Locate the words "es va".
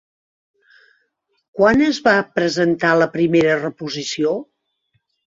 1.87-2.13